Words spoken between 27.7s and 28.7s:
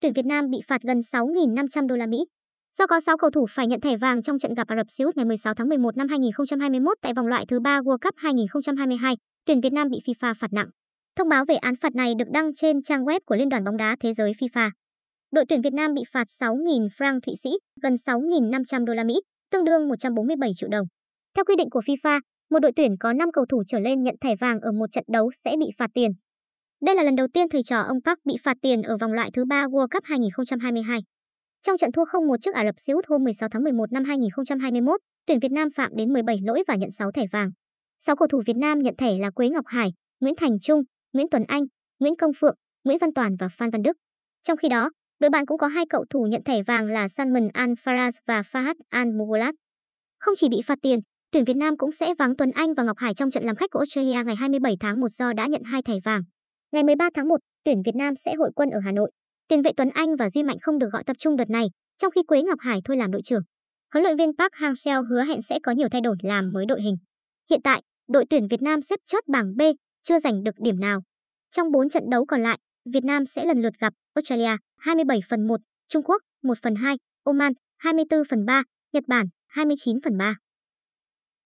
ông Park bị phạt